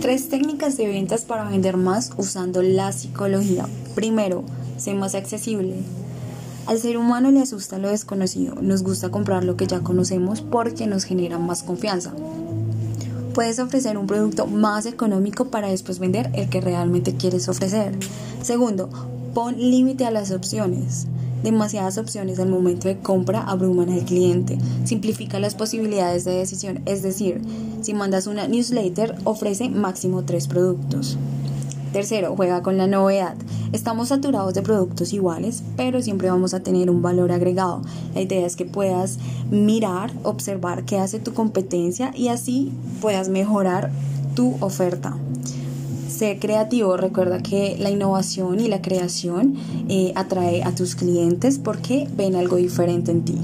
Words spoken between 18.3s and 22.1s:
Segundo, pon límite a las opciones. Demasiadas